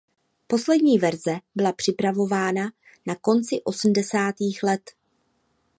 [0.47, 2.63] Poslední verze byla připravována
[3.07, 4.91] na konci osmdesátých let.